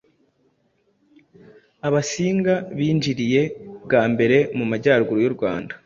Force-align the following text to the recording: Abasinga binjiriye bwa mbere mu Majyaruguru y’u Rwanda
Abasinga 1.87 2.53
binjiriye 2.77 3.41
bwa 3.85 4.01
mbere 4.11 4.37
mu 4.57 4.65
Majyaruguru 4.71 5.19
y’u 5.25 5.35
Rwanda 5.37 5.73